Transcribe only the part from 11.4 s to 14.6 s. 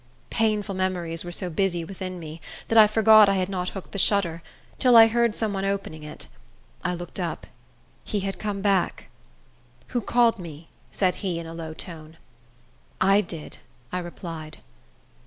a low tone. "I did," I replied.